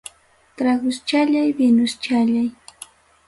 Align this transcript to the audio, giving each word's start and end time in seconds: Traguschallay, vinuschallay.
Traguschallay, 0.57 1.49
vinuschallay. 1.59 2.47